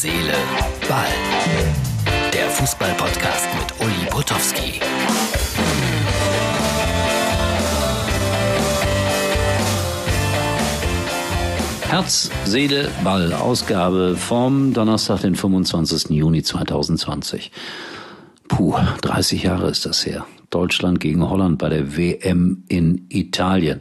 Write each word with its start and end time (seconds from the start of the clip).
Seele, 0.00 0.32
Ball. 0.88 1.08
Der 2.32 2.48
Fußball-Podcast 2.50 3.48
mit 3.58 3.84
Uli 3.84 4.08
Potowski. 4.08 4.78
Herz, 11.88 12.30
Seele, 12.44 12.88
Ball. 13.02 13.32
Ausgabe 13.32 14.14
vom 14.16 14.72
Donnerstag, 14.72 15.22
den 15.22 15.34
25. 15.34 16.10
Juni 16.10 16.44
2020. 16.44 17.50
Puh, 18.46 18.76
30 19.00 19.42
Jahre 19.42 19.68
ist 19.68 19.84
das 19.84 20.06
her. 20.06 20.24
Deutschland 20.50 21.00
gegen 21.00 21.28
Holland 21.28 21.58
bei 21.58 21.70
der 21.70 21.96
WM 21.96 22.62
in 22.68 23.06
Italien. 23.08 23.80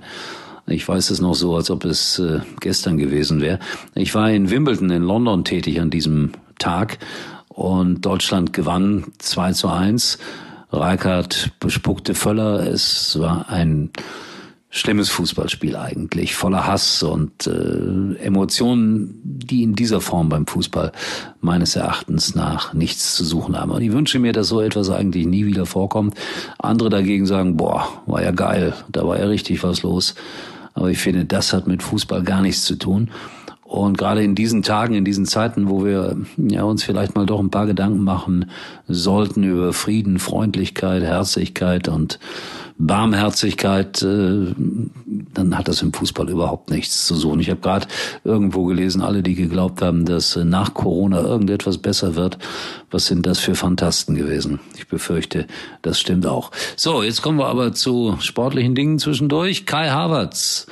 Ich 0.70 0.88
weiß 0.88 1.12
es 1.12 1.22
noch 1.22 1.34
so, 1.34 1.56
als 1.56 1.72
ob 1.72 1.86
es 1.86 2.20
äh, 2.20 2.42
gestern 2.60 2.98
gewesen 2.98 3.42
wäre. 3.42 3.60
Ich 3.96 4.14
war 4.14 4.30
in 4.30 4.50
Wimbledon 4.50 4.90
in 4.90 5.04
London 5.04 5.46
tätig 5.46 5.80
an 5.80 5.90
diesem 5.90 6.32
Tag 6.60 7.00
und 7.48 8.06
Deutschland 8.06 8.52
gewann 8.52 9.06
2 9.20 9.54
zu 9.54 9.70
1. 9.70 10.18
Reikert 10.70 11.52
bespuckte 11.62 12.14
Völler. 12.14 12.68
Es 12.68 13.18
war 13.18 13.50
ein 13.50 13.92
schlimmes 14.70 15.10
Fußballspiel 15.10 15.78
eigentlich, 15.78 16.36
voller 16.36 16.68
Hass 16.68 17.02
und 17.02 17.48
äh, 17.48 18.22
Emotionen, 18.22 19.22
die 19.24 19.64
in 19.64 19.74
dieser 19.76 20.02
Form 20.02 20.28
beim 20.28 20.46
Fußball 20.46 20.92
meines 21.40 21.78
Erachtens 21.78 22.36
nach 22.36 22.74
nichts 22.74 23.16
zu 23.16 23.24
suchen 23.24 23.58
haben. 23.58 23.72
Und 23.72 23.82
ich 23.82 23.94
wünsche 23.94 24.20
mir, 24.20 24.34
dass 24.34 24.50
so 24.50 24.60
etwas 24.60 24.90
eigentlich 24.90 25.26
nie 25.26 25.46
wieder 25.46 25.66
vorkommt. 25.66 26.16
Andere 26.60 26.90
dagegen 26.90 27.26
sagen, 27.26 27.56
boah, 27.56 27.88
war 28.06 28.22
ja 28.22 28.32
geil, 28.32 28.74
da 28.92 29.08
war 29.08 29.18
ja 29.18 29.26
richtig 29.26 29.64
was 29.64 29.84
los. 29.84 30.14
Aber 30.78 30.92
ich 30.92 31.00
finde, 31.00 31.26
das 31.26 31.54
hat 31.54 31.66
mit 31.66 31.82
Fußball 31.82 32.22
gar 32.22 32.42
nichts 32.42 32.64
zu 32.64 32.76
tun. 32.76 33.10
Und 33.64 33.98
gerade 33.98 34.24
in 34.24 34.36
diesen 34.36 34.62
Tagen, 34.62 34.94
in 34.94 35.04
diesen 35.04 35.26
Zeiten, 35.26 35.70
wo 35.70 35.84
wir 35.84 36.16
ja, 36.38 36.64
uns 36.64 36.84
vielleicht 36.84 37.16
mal 37.16 37.26
doch 37.26 37.40
ein 37.40 37.50
paar 37.50 37.66
Gedanken 37.66 38.04
machen 38.04 38.46
sollten 38.88 39.44
über 39.44 39.74
Frieden, 39.74 40.20
Freundlichkeit, 40.20 41.02
Herzlichkeit 41.02 41.90
und 41.90 42.20
Barmherzigkeit, 42.78 44.04
äh, 44.04 44.54
dann 45.38 45.58
hat 45.58 45.68
das 45.68 45.82
im 45.82 45.94
Fußball 45.94 46.30
überhaupt 46.30 46.72
nichts 46.72 47.06
zu 47.06 47.16
suchen. 47.16 47.40
Ich 47.40 47.50
habe 47.50 47.62
gerade 47.62 47.88
irgendwo 48.24 48.66
gelesen, 48.66 49.02
alle, 49.02 49.22
die 49.22 49.36
geglaubt 49.36 49.82
haben, 49.82 50.06
dass 50.06 50.36
nach 50.36 50.74
Corona 50.74 51.22
irgendetwas 51.22 51.78
besser 51.78 52.16
wird, 52.16 52.40
was 52.90 53.06
sind 53.06 53.26
das 53.26 53.40
für 53.40 53.54
Fantasten 53.54 54.16
gewesen? 54.16 54.60
Ich 54.78 54.88
befürchte, 54.88 55.46
das 55.84 56.00
stimmt 56.00 56.26
auch. 56.26 56.52
So, 56.76 57.04
jetzt 57.04 57.22
kommen 57.22 57.38
wir 57.38 57.48
aber 57.48 57.74
zu 57.74 58.18
sportlichen 58.20 58.74
Dingen 58.74 58.98
zwischendurch. 58.98 59.66
Kai 59.66 59.90
Havertz 59.90 60.68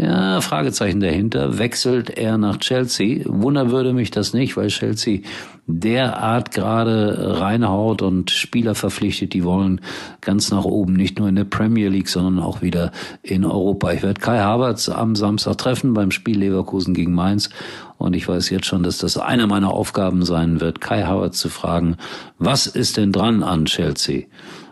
ja, 0.00 0.40
Fragezeichen 0.40 1.00
dahinter. 1.00 1.58
Wechselt 1.58 2.08
er 2.08 2.38
nach 2.38 2.56
Chelsea? 2.56 3.22
Wunder 3.26 3.70
würde 3.70 3.92
mich 3.92 4.10
das 4.10 4.32
nicht, 4.32 4.56
weil 4.56 4.68
Chelsea 4.68 5.20
derart 5.66 6.52
gerade 6.52 7.38
reinhaut 7.38 8.00
und 8.00 8.30
Spieler 8.30 8.74
verpflichtet, 8.74 9.34
die 9.34 9.44
wollen 9.44 9.82
ganz 10.22 10.50
nach 10.50 10.64
oben, 10.64 10.94
nicht 10.94 11.18
nur 11.18 11.28
in 11.28 11.36
der 11.36 11.44
Premier 11.44 11.90
League, 11.90 12.08
sondern 12.08 12.42
auch 12.42 12.62
wieder 12.62 12.92
in 13.22 13.44
Europa. 13.44 13.92
Ich 13.92 14.02
werde 14.02 14.20
Kai 14.20 14.38
Havertz 14.38 14.88
am 14.88 15.14
Samstag 15.14 15.58
treffen 15.58 15.92
beim 15.92 16.10
Spiel 16.10 16.38
Leverkusen 16.38 16.94
gegen 16.94 17.12
Mainz 17.12 17.50
und 17.98 18.16
ich 18.16 18.26
weiß 18.26 18.48
jetzt 18.48 18.66
schon, 18.66 18.82
dass 18.82 18.98
das 18.98 19.18
eine 19.18 19.46
meiner 19.46 19.70
Aufgaben 19.70 20.24
sein 20.24 20.60
wird, 20.60 20.80
Kai 20.80 21.02
Havertz 21.02 21.38
zu 21.38 21.50
fragen, 21.50 21.96
was 22.38 22.66
ist 22.66 22.96
denn 22.96 23.12
dran 23.12 23.42
an 23.42 23.66
Chelsea? 23.66 24.24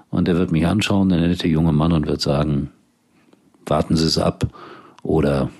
Und 0.09 0.27
er 0.27 0.39
wird 0.39 0.53
mich 0.53 0.67
anschauen, 0.67 1.11
der 1.11 1.20
nette 1.20 1.48
junge 1.48 1.73
Mann, 1.73 1.92
und 1.92 2.07
wird 2.07 2.23
sagen, 2.23 2.70
warten 3.67 3.95
Sie 3.95 4.07
es 4.07 4.17
ab 4.17 4.47
oder 5.03 5.51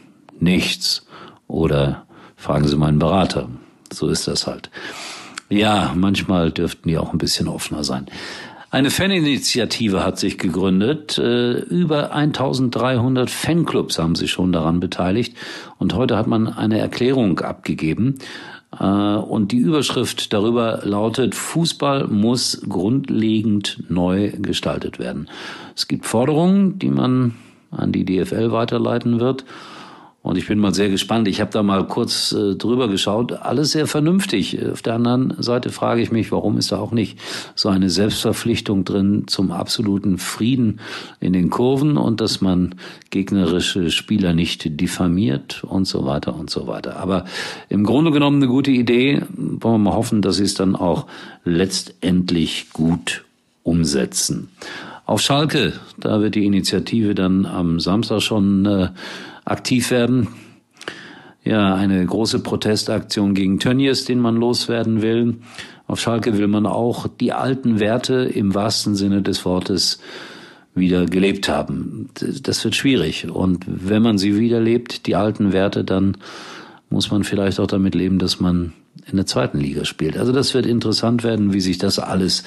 nichts 0.41 1.07
oder 1.47 2.07
fragen 2.37 2.69
Sie 2.69 2.77
meinen 2.77 2.99
Berater. 2.99 3.49
So 3.93 4.09
ist 4.09 4.29
das 4.29 4.47
halt. 4.47 4.71
Ja, 5.49 5.93
manchmal 5.97 6.51
dürften 6.51 6.89
die 6.89 6.99
auch 6.99 7.13
ein 7.13 7.19
bisschen 7.19 7.49
offener 7.49 7.85
sein. 7.85 8.07
Eine 8.71 8.91
Faninitiative 8.91 10.05
hat 10.05 10.19
sich 10.19 10.37
gegründet. 10.37 11.17
Äh, 11.17 11.53
über 11.61 12.13
1300 12.13 13.31
Fanclubs 13.31 13.99
haben 13.99 14.15
sich 14.15 14.31
schon 14.31 14.53
daran 14.53 14.79
beteiligt. 14.79 15.35
Und 15.79 15.95
heute 15.95 16.19
hat 16.19 16.27
man 16.27 16.49
eine 16.49 16.79
Erklärung 16.79 17.41
abgegeben. 17.41 18.17
Äh, 18.79 18.85
und 18.85 19.53
die 19.53 19.57
Überschrift 19.57 20.35
darüber 20.35 20.81
lautet, 20.85 21.35
Fußball 21.35 22.09
muss 22.09 22.61
grundlegend 22.69 23.85
neu 23.89 24.33
gestaltet 24.33 24.99
werden. 24.99 25.31
Es 25.75 25.89
gibt 25.89 26.05
Forderungen, 26.05 26.79
die 26.79 26.91
man 26.91 27.37
an 27.71 27.93
die 27.93 28.05
DFL 28.05 28.53
weiterleiten 28.53 29.21
wird. 29.21 29.45
Und 30.21 30.37
ich 30.37 30.49
bin 30.49 30.59
mal 30.59 30.75
sehr 30.75 30.91
gespannt. 30.91 31.29
Ich 31.29 31.41
habe 31.41 31.53
da 31.53 31.63
mal 31.63 31.87
kurz 31.87 32.33
äh, 32.33 32.57
drüber 32.57 32.89
geschaut. 32.89 33.33
Alles 33.33 33.71
sehr 33.71 33.87
vernünftig. 33.87 34.63
Auf 34.67 34.83
der 34.83 34.95
anderen 34.95 35.35
Seite 35.39 35.71
frage 35.71 36.03
ich 36.03 36.11
mich, 36.11 36.33
warum 36.33 36.59
ist 36.59 36.73
da 36.73 36.79
auch 36.79 36.91
nicht 36.91 37.19
so 37.55 37.69
eine 37.69 37.89
Selbstverpflichtung 37.89 38.85
drin 38.85 39.25
zum 39.29 39.53
absoluten 39.53 40.19
Frieden 40.19 40.81
in 41.21 41.33
den 41.33 41.51
Kurven 41.51 41.97
und 41.97 42.21
dass 42.21 42.41
man 42.41 42.75
gegnerische 43.11 43.91
Spieler 43.91 44.35
nicht 44.35 44.81
diffamiert 44.81 45.63
und 45.63 45.87
so 45.87 46.05
weiter 46.05 46.35
und 46.35 46.51
so 46.51 46.67
weiter. 46.67 46.97
Aber 46.97 47.25
im 47.69 47.85
Grunde 47.85 48.11
genommen 48.11 48.43
eine 48.43 48.49
gute 48.49 48.73
Idee. 48.73 49.23
Wollen 49.35 49.75
wir 49.77 49.91
mal 49.91 49.95
hoffen, 49.95 50.21
dass 50.21 50.37
sie 50.37 50.45
es 50.45 50.55
dann 50.55 50.75
auch 50.75 51.07
letztendlich 51.45 52.71
gut 52.73 53.25
umsetzen. 53.63 54.49
Auf 55.09 55.23
Schalke, 55.23 55.73
da 55.99 56.21
wird 56.21 56.35
die 56.35 56.45
Initiative 56.45 57.15
dann 57.15 57.47
am 57.47 57.81
Samstag 57.81 58.21
schon 58.21 58.67
äh, 58.67 58.89
aktiv 59.47 59.91
werden. 59.91 60.29
Ja, 61.43 61.75
eine 61.75 62.05
große 62.05 62.41
Protestaktion 62.41 63.33
gegen 63.33 63.59
Tönnies, 63.59 64.05
den 64.05 64.21
man 64.21 64.37
loswerden 64.37 65.01
will. 65.01 65.37
Auf 65.87 65.99
Schalke 65.99 66.37
will 66.37 66.47
man 66.47 66.67
auch 66.67 67.07
die 67.07 67.33
alten 67.33 67.81
Werte 67.81 68.17
im 68.17 68.55
wahrsten 68.55 68.97
Sinne 68.97 69.23
des 69.23 69.47
Wortes 69.47 69.99
wieder 70.75 71.07
gelebt 71.07 71.49
haben. 71.49 72.11
Das 72.43 72.63
wird 72.63 72.75
schwierig. 72.75 73.31
Und 73.31 73.65
wenn 73.67 74.03
man 74.03 74.19
sie 74.19 74.39
wiederlebt, 74.39 75.07
die 75.07 75.17
alten 75.17 75.55
Werte, 75.55 75.85
dann 75.85 76.19
muss 76.91 77.11
man 77.11 77.25
vielleicht 77.25 77.61
auch 77.61 77.67
damit 77.67 77.95
leben, 77.95 78.19
dass 78.19 78.41
man 78.41 78.75
in 79.11 79.17
der 79.17 79.25
zweiten 79.25 79.59
Liga 79.59 79.87
spielt. 79.87 80.19
Also 80.19 80.33
das 80.33 80.53
wird 80.53 80.67
interessant 80.67 81.25
werden, 81.25 81.55
wie 81.55 81.61
sich 81.61 81.79
das 81.79 81.99
alles 81.99 82.45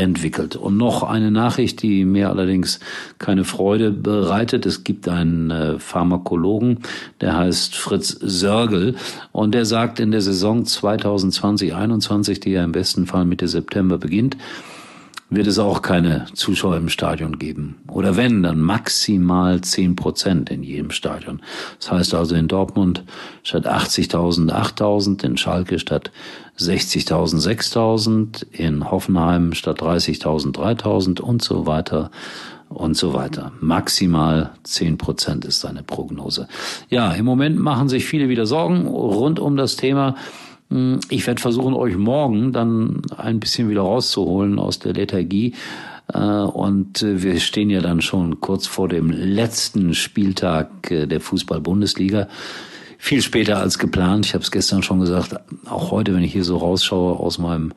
entwickelt. 0.00 0.56
Und 0.56 0.76
noch 0.76 1.02
eine 1.02 1.30
Nachricht, 1.30 1.82
die 1.82 2.04
mir 2.04 2.30
allerdings 2.30 2.80
keine 3.18 3.44
Freude 3.44 3.90
bereitet. 3.90 4.66
Es 4.66 4.84
gibt 4.84 5.08
einen 5.08 5.50
äh, 5.50 5.78
Pharmakologen, 5.78 6.78
der 7.20 7.36
heißt 7.36 7.76
Fritz 7.76 8.18
Sörgel 8.20 8.96
und 9.32 9.54
der 9.54 9.64
sagt 9.64 10.00
in 10.00 10.10
der 10.10 10.22
Saison 10.22 10.64
2020-21, 10.64 12.40
die 12.40 12.50
ja 12.52 12.64
im 12.64 12.72
besten 12.72 13.06
Fall 13.06 13.24
Mitte 13.24 13.48
September 13.48 13.98
beginnt, 13.98 14.36
wird 15.30 15.46
es 15.46 15.58
auch 15.58 15.80
keine 15.80 16.26
Zuschauer 16.34 16.76
im 16.76 16.88
Stadion 16.88 17.38
geben. 17.38 17.76
Oder 17.88 18.16
wenn, 18.16 18.42
dann 18.42 18.60
maximal 18.60 19.60
zehn 19.60 19.94
Prozent 19.94 20.50
in 20.50 20.64
jedem 20.64 20.90
Stadion. 20.90 21.40
Das 21.78 21.92
heißt 21.92 22.14
also 22.14 22.34
in 22.34 22.48
Dortmund 22.48 23.04
statt 23.44 23.66
80.000 23.66 24.50
8.000, 24.50 25.24
in 25.24 25.36
Schalke 25.36 25.78
statt 25.78 26.10
60.000 26.58 27.40
6.000, 27.40 28.52
in 28.52 28.90
Hoffenheim 28.90 29.54
statt 29.54 29.80
30.000 29.80 30.52
3.000 30.52 31.20
und 31.20 31.42
so 31.42 31.66
weiter 31.66 32.10
und 32.68 32.96
so 32.96 33.14
weiter. 33.14 33.52
Maximal 33.60 34.50
zehn 34.64 34.98
Prozent 34.98 35.44
ist 35.44 35.60
seine 35.60 35.82
Prognose. 35.82 36.48
Ja, 36.88 37.12
im 37.12 37.24
Moment 37.24 37.58
machen 37.58 37.88
sich 37.88 38.04
viele 38.04 38.28
wieder 38.28 38.46
Sorgen 38.46 38.86
rund 38.86 39.38
um 39.38 39.56
das 39.56 39.76
Thema. 39.76 40.16
Hm, 40.70 41.00
ich 41.08 41.26
werde 41.26 41.40
versuchen, 41.40 41.74
euch 41.74 41.96
morgen 41.96 42.52
dann 42.52 43.02
ein 43.16 43.40
bisschen 43.40 43.68
wieder 43.68 43.82
rauszuholen 43.82 44.58
aus 44.58 44.78
der 44.78 44.94
Lethargie. 44.94 45.54
Äh, 46.12 46.18
und 46.18 47.02
äh, 47.02 47.22
wir 47.22 47.38
stehen 47.40 47.70
ja 47.70 47.80
dann 47.80 48.00
schon 48.00 48.40
kurz 48.40 48.66
vor 48.66 48.88
dem 48.88 49.10
letzten 49.10 49.94
Spieltag 49.94 50.90
äh, 50.90 51.06
der 51.06 51.20
Fußball-Bundesliga. 51.20 52.28
Viel 52.98 53.22
später 53.22 53.58
als 53.58 53.78
geplant. 53.78 54.26
Ich 54.26 54.34
habe 54.34 54.44
es 54.44 54.50
gestern 54.50 54.82
schon 54.82 55.00
gesagt. 55.00 55.34
Auch 55.68 55.90
heute, 55.90 56.14
wenn 56.14 56.22
ich 56.22 56.32
hier 56.32 56.44
so 56.44 56.58
rausschaue 56.58 57.18
aus 57.18 57.38
meinem 57.38 57.72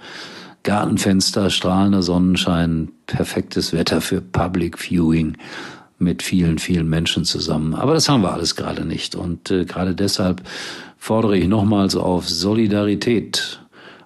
Gartenfenster, 0.63 1.49
strahlender 1.49 2.03
Sonnenschein, 2.03 2.89
perfektes 3.05 3.73
Wetter 3.73 4.01
für 4.01 4.21
Public 4.21 4.77
Viewing 4.79 5.37
mit 6.03 6.21
vielen, 6.21 6.59
vielen 6.59 6.89
Menschen 6.89 7.25
zusammen. 7.25 7.73
Aber 7.73 7.93
das 7.93 8.09
haben 8.09 8.21
wir 8.21 8.33
alles 8.33 8.55
gerade 8.55 8.85
nicht. 8.85 9.15
Und 9.15 9.49
äh, 9.51 9.65
gerade 9.65 9.95
deshalb 9.95 10.41
fordere 10.97 11.37
ich 11.37 11.47
nochmals 11.47 11.95
auf 11.95 12.29
Solidarität 12.29 13.59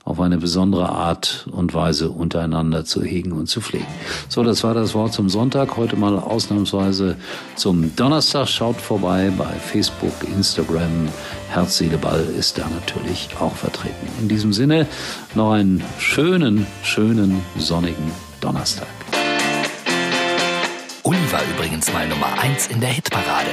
auf 0.07 0.21
eine 0.21 0.37
besondere 0.37 0.87
Art 0.87 1.45
und 1.51 1.73
Weise 1.73 2.09
untereinander 2.09 2.85
zu 2.85 3.03
hegen 3.03 3.33
und 3.33 3.47
zu 3.47 3.59
pflegen. 3.59 3.87
So, 4.29 4.41
das 4.41 4.63
war 4.63 4.73
das 4.73 4.95
Wort 4.95 5.11
zum 5.11 5.27
Sonntag. 5.27 5.75
Heute 5.75 5.97
mal 5.97 6.17
ausnahmsweise 6.17 7.17
zum 7.55 7.93
Donnerstag. 7.97 8.47
Schaut 8.47 8.77
vorbei 8.77 9.33
bei 9.37 9.51
Facebook, 9.59 10.13
Instagram. 10.33 11.09
Herz, 11.49 11.81
ist 11.81 12.57
da 12.57 12.69
natürlich 12.69 13.27
auch 13.41 13.53
vertreten. 13.53 14.07
In 14.21 14.29
diesem 14.29 14.53
Sinne 14.53 14.87
noch 15.35 15.51
einen 15.51 15.83
schönen, 15.99 16.65
schönen, 16.83 17.41
sonnigen 17.57 18.11
Donnerstag. 18.39 18.87
Uli 21.07 21.31
war 21.31 21.41
übrigens 21.55 21.93
mal 21.93 22.05
Nummer 22.05 22.37
eins 22.37 22.67
in 22.67 22.81
der 22.81 22.89
Hitparade. 22.89 23.51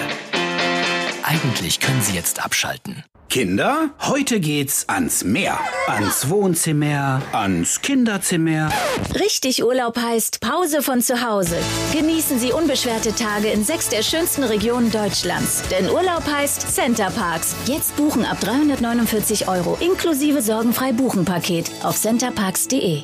Eigentlich 1.23 1.79
können 1.79 2.03
Sie 2.03 2.17
jetzt 2.17 2.45
abschalten. 2.45 3.05
Kinder, 3.31 3.91
heute 4.01 4.41
geht's 4.41 4.89
ans 4.89 5.23
Meer. 5.23 5.61
Ans 5.87 6.29
Wohnzimmer, 6.31 7.23
ans 7.31 7.81
Kinderzimmer. 7.81 8.73
Richtig 9.15 9.63
Urlaub 9.63 9.97
heißt 9.97 10.41
Pause 10.41 10.83
von 10.83 11.01
zu 11.01 11.25
Hause. 11.25 11.57
Genießen 11.93 12.41
Sie 12.41 12.51
unbeschwerte 12.51 13.15
Tage 13.15 13.47
in 13.51 13.63
sechs 13.63 13.89
der 13.89 14.03
schönsten 14.03 14.43
Regionen 14.43 14.91
Deutschlands. 14.91 15.63
Denn 15.71 15.89
Urlaub 15.89 16.25
heißt 16.27 16.75
Center 16.75 17.11
Parks. 17.11 17.55
Jetzt 17.67 17.95
buchen 17.95 18.25
ab 18.25 18.41
349 18.41 19.47
Euro 19.47 19.79
inklusive 19.81 20.43
sorgenfrei 20.43 20.93
Buchenpaket 20.93 21.71
auf 21.85 21.95
centerparks.de. 21.95 23.03